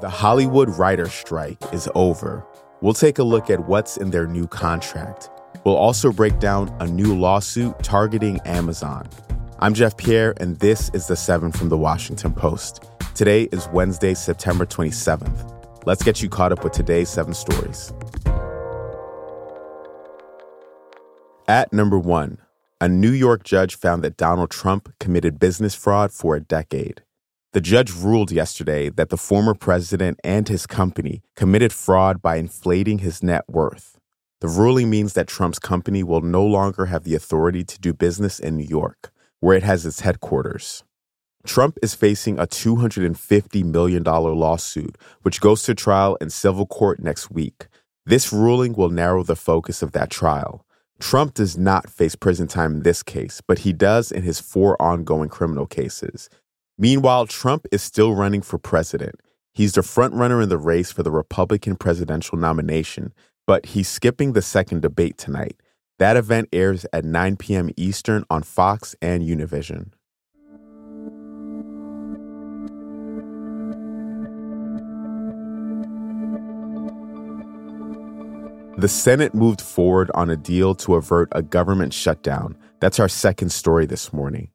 [0.00, 2.42] The Hollywood writer strike is over.
[2.80, 5.28] We'll take a look at what's in their new contract.
[5.62, 9.06] We'll also break down a new lawsuit targeting Amazon.
[9.58, 12.82] I'm Jeff Pierre, and this is The Seven from The Washington Post.
[13.14, 15.84] Today is Wednesday, September 27th.
[15.84, 17.92] Let's get you caught up with today's seven stories.
[21.46, 22.38] At number one,
[22.80, 27.02] a New York judge found that Donald Trump committed business fraud for a decade.
[27.52, 32.98] The judge ruled yesterday that the former president and his company committed fraud by inflating
[32.98, 33.98] his net worth.
[34.40, 38.38] The ruling means that Trump's company will no longer have the authority to do business
[38.38, 39.10] in New York,
[39.40, 40.84] where it has its headquarters.
[41.44, 47.32] Trump is facing a $250 million lawsuit, which goes to trial in civil court next
[47.32, 47.66] week.
[48.06, 50.64] This ruling will narrow the focus of that trial.
[51.00, 54.80] Trump does not face prison time in this case, but he does in his four
[54.80, 56.30] ongoing criminal cases.
[56.80, 59.20] Meanwhile, Trump is still running for president.
[59.52, 63.12] He's the frontrunner in the race for the Republican presidential nomination,
[63.46, 65.60] but he's skipping the second debate tonight.
[65.98, 67.68] That event airs at 9 p.m.
[67.76, 69.90] Eastern on Fox and Univision.
[78.78, 82.56] The Senate moved forward on a deal to avert a government shutdown.
[82.80, 84.48] That's our second story this morning.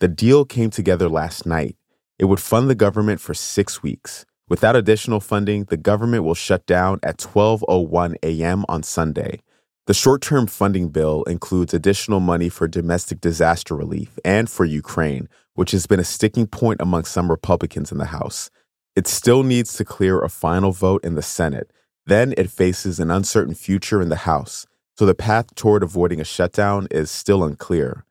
[0.00, 1.76] The deal came together last night.
[2.20, 4.24] It would fund the government for six weeks.
[4.48, 8.64] Without additional funding, the government will shut down at 12:01 a.m.
[8.68, 9.40] on Sunday.
[9.86, 15.72] The short-term funding bill includes additional money for domestic disaster relief and for Ukraine, which
[15.72, 18.50] has been a sticking point among some Republicans in the House.
[18.94, 21.72] It still needs to clear a final vote in the Senate.
[22.06, 24.64] Then it faces an uncertain future in the House,
[24.96, 28.04] so the path toward avoiding a shutdown is still unclear.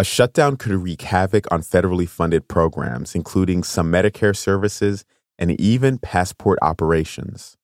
[0.00, 5.04] A shutdown could wreak havoc on federally funded programs, including some Medicare services
[5.38, 7.58] and even passport operations.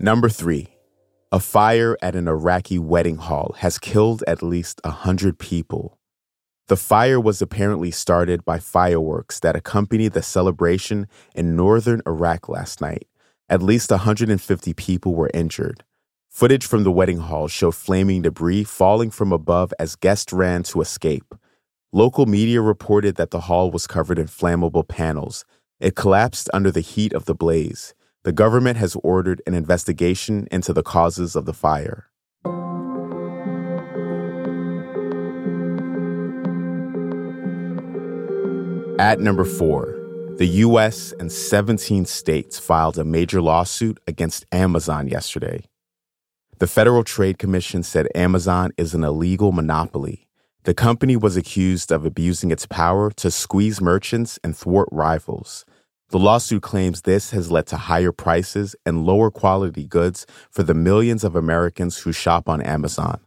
[0.00, 0.68] Number three,
[1.30, 5.98] a fire at an Iraqi wedding hall has killed at least 100 people.
[6.68, 12.80] The fire was apparently started by fireworks that accompanied the celebration in northern Iraq last
[12.80, 13.06] night.
[13.50, 15.84] At least 150 people were injured.
[16.30, 20.80] Footage from the wedding hall showed flaming debris falling from above as guests ran to
[20.80, 21.34] escape.
[21.92, 25.44] Local media reported that the hall was covered in flammable panels.
[25.78, 27.94] It collapsed under the heat of the blaze.
[28.22, 32.08] The government has ordered an investigation into the causes of the fire.
[38.98, 40.03] At number four,
[40.36, 45.64] the US and 17 states filed a major lawsuit against Amazon yesterday.
[46.58, 50.26] The Federal Trade Commission said Amazon is an illegal monopoly.
[50.64, 55.64] The company was accused of abusing its power to squeeze merchants and thwart rivals.
[56.08, 60.74] The lawsuit claims this has led to higher prices and lower quality goods for the
[60.74, 63.20] millions of Americans who shop on Amazon.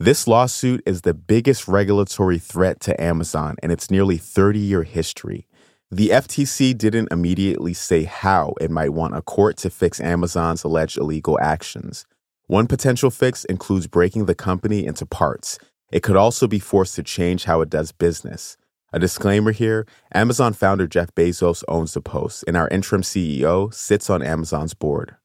[0.00, 5.46] This lawsuit is the biggest regulatory threat to Amazon in its nearly 30 year history.
[5.90, 10.98] The FTC didn't immediately say how it might want a court to fix Amazon's alleged
[10.98, 12.04] illegal actions.
[12.46, 15.58] One potential fix includes breaking the company into parts.
[15.90, 18.58] It could also be forced to change how it does business.
[18.92, 24.10] A disclaimer here Amazon founder Jeff Bezos owns the Post, and our interim CEO sits
[24.10, 25.16] on Amazon's board.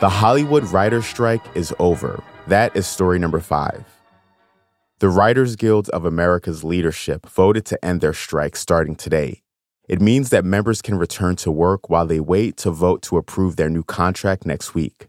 [0.00, 2.22] The Hollywood writer strike is over.
[2.48, 3.84] That is story number five.
[5.00, 9.42] The Writers Guild of America's leadership voted to end their strike starting today.
[9.88, 13.56] It means that members can return to work while they wait to vote to approve
[13.56, 15.08] their new contract next week.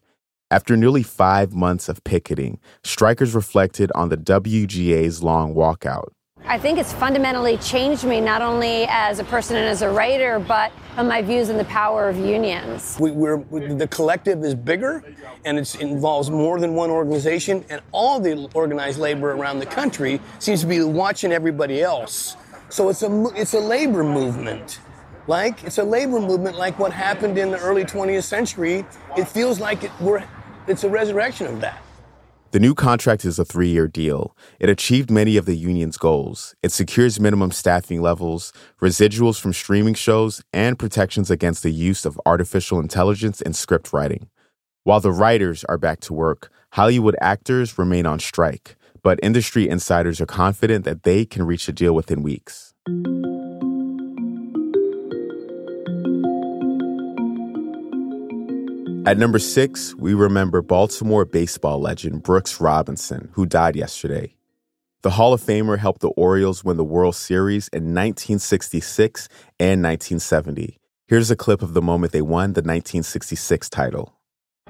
[0.50, 6.10] After nearly five months of picketing, strikers reflected on the WGA's long walkout.
[6.50, 10.40] I think it's fundamentally changed me not only as a person and as a writer,
[10.40, 12.96] but on my views on the power of unions.
[13.02, 15.04] We, are the collective is bigger,
[15.44, 20.22] and it involves more than one organization, and all the organized labor around the country
[20.40, 22.38] seems to be watching everybody else.
[22.70, 24.80] So it's a it's a labor movement.
[25.28, 28.86] Like it's a labor movement, like what happened in the early 20th century.
[29.18, 30.24] It feels like it, we're
[30.66, 31.82] it's a resurrection of that.
[32.52, 34.36] The new contract is a three year deal.
[34.58, 36.56] It achieved many of the union's goals.
[36.64, 42.20] It secures minimum staffing levels, residuals from streaming shows, and protections against the use of
[42.26, 44.30] artificial intelligence in script writing.
[44.86, 50.22] While the writers are back to work, Hollywood actors remain on strike, but industry insiders
[50.22, 52.67] are confident that they can reach a deal within weeks.
[59.08, 64.36] At number six, we remember Baltimore baseball legend Brooks Robinson, who died yesterday.
[65.02, 69.30] The Hall of Famer helped the Orioles win the World Series in 1966
[69.62, 70.78] and 1970.
[71.08, 74.14] Here's a clip of the moment they won the 1966 title.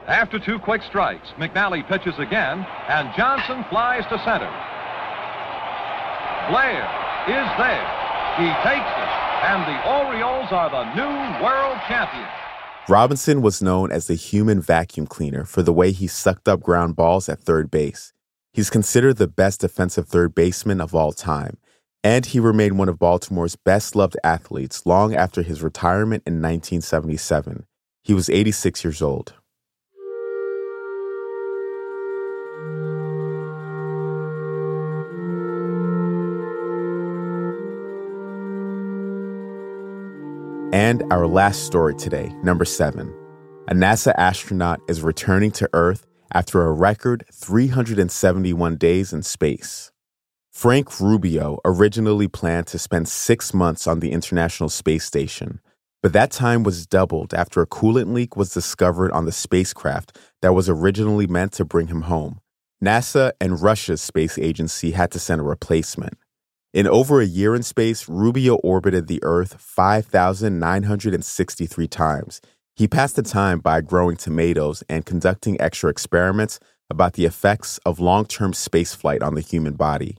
[0.06, 4.54] After two quick strikes, McNally pitches again, and Johnson flies to center.
[6.54, 6.86] Blair
[7.26, 7.88] is there.
[8.38, 9.10] He takes it,
[9.50, 12.47] and the Orioles are the new world champions.
[12.90, 16.96] Robinson was known as the human vacuum cleaner for the way he sucked up ground
[16.96, 18.14] balls at third base.
[18.54, 21.58] He's considered the best defensive third baseman of all time,
[22.02, 27.66] and he remained one of Baltimore's best loved athletes long after his retirement in 1977.
[28.06, 29.34] He was 86 years old.
[40.74, 43.14] And our last story today, number seven.
[43.70, 49.94] A NASA astronaut is returning to Earth after a record 371 days in space.
[50.52, 55.62] Frank Rubio originally planned to spend six months on the International Space Station,
[56.04, 60.54] but that time was doubled after a coolant leak was discovered on the spacecraft that
[60.54, 62.42] was originally meant to bring him home.
[62.84, 66.18] NASA and Russia's space agency had to send a replacement.
[66.78, 72.40] In over a year in space, Rubio orbited the Earth 5,963 times.
[72.76, 78.00] He passed the time by growing tomatoes and conducting extra experiments about the effects of
[78.00, 80.18] long term spaceflight on the human body.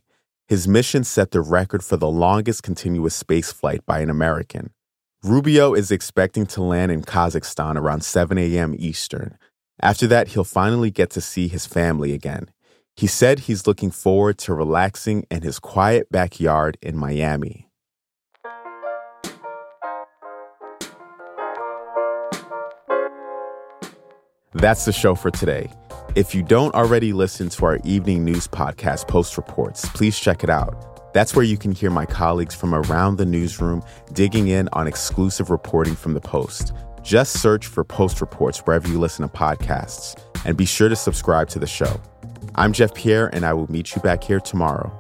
[0.49, 4.73] His mission set the record for the longest continuous spaceflight by an American.
[5.23, 8.75] Rubio is expecting to land in Kazakhstan around 7 a.m.
[8.77, 9.39] Eastern.
[9.81, 12.51] After that, he'll finally get to see his family again.
[12.99, 17.69] He said he's looking forward to relaxing in his quiet backyard in Miami.
[24.53, 25.71] That's the show for today.
[26.17, 30.51] If you don't already listen to our evening news podcast, Post Reports, please check it
[30.51, 31.13] out.
[31.15, 33.81] That's where you can hear my colleagues from around the newsroom
[34.13, 36.73] digging in on exclusive reporting from the Post.
[37.03, 41.49] Just search for Post Reports wherever you listen to podcasts, and be sure to subscribe
[41.51, 42.01] to the show.
[42.59, 44.93] I'm Jeff Pierre, and I will meet you back here tomorrow.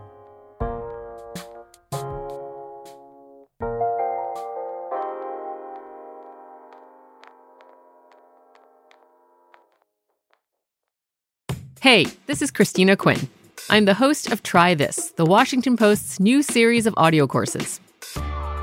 [11.81, 13.29] Hey, this is Christina Quinn.
[13.69, 17.81] I'm the host of Try This, the Washington Post's new series of audio courses.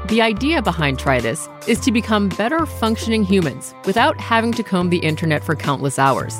[0.08, 4.90] The idea behind Try This is to become better functioning humans without having to comb
[4.90, 6.40] the internet for countless hours.